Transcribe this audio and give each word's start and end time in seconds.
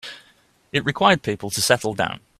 It 0.71 0.83
required 0.83 1.21
people 1.21 1.51
to 1.51 1.61
settle 1.61 1.93
down. 1.93 2.21